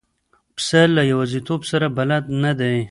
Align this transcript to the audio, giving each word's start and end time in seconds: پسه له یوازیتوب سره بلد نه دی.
پسه 0.55 0.81
له 0.95 1.01
یوازیتوب 1.11 1.61
سره 1.71 1.87
بلد 1.97 2.23
نه 2.43 2.51
دی. 2.59 2.77